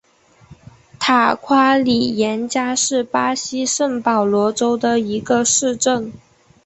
[0.99, 6.11] 塔夸里廷加是巴西圣保罗州的一个市镇。